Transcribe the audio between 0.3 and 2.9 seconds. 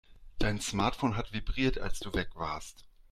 Dein Smartphone hat vibriert, als du weg warst.